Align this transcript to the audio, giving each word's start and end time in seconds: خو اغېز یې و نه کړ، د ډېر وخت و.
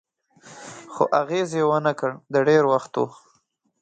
خو 0.93 1.03
اغېز 1.21 1.49
یې 1.57 1.63
و 1.65 1.71
نه 1.85 1.93
کړ، 1.99 2.11
د 2.33 2.35
ډېر 2.47 2.63
وخت 2.73 2.93
و. 2.99 3.03